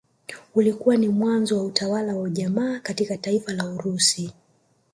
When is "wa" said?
1.57-1.63, 2.15-2.21